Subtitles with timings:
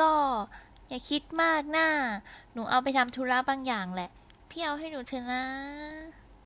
[0.00, 0.12] ก็
[0.88, 1.88] อย่าคิดมากหน้า
[2.52, 4.10] หนูเอาไปทำธุระบางอย่างแหละ
[4.50, 5.44] พี่เอาให้หนูเถอะนะ